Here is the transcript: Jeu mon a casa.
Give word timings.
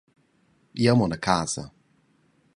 Jeu 0.83 0.97
mon 1.01 1.15
a 1.19 1.21
casa. 1.29 1.67